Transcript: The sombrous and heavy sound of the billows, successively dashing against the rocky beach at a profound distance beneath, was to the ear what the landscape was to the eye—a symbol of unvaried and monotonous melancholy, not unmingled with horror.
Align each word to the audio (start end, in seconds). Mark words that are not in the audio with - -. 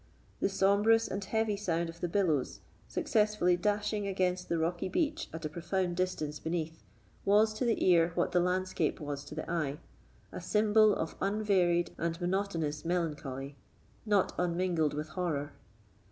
The 0.39 0.49
sombrous 0.49 1.07
and 1.07 1.23
heavy 1.23 1.55
sound 1.55 1.87
of 1.87 1.99
the 2.01 2.07
billows, 2.07 2.61
successively 2.87 3.55
dashing 3.55 4.07
against 4.07 4.49
the 4.49 4.57
rocky 4.57 4.89
beach 4.89 5.27
at 5.31 5.45
a 5.45 5.49
profound 5.49 5.95
distance 5.95 6.39
beneath, 6.39 6.83
was 7.23 7.53
to 7.53 7.65
the 7.65 7.85
ear 7.85 8.11
what 8.15 8.31
the 8.31 8.39
landscape 8.39 8.99
was 8.99 9.23
to 9.25 9.35
the 9.35 9.47
eye—a 9.47 10.41
symbol 10.41 10.95
of 10.95 11.15
unvaried 11.21 11.93
and 11.99 12.19
monotonous 12.19 12.83
melancholy, 12.83 13.57
not 14.03 14.33
unmingled 14.39 14.95
with 14.95 15.09
horror. 15.09 15.53